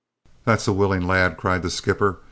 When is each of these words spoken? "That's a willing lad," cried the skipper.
"That's 0.45 0.67
a 0.67 0.73
willing 0.73 1.05
lad," 1.05 1.37
cried 1.37 1.61
the 1.61 1.69
skipper. 1.69 2.17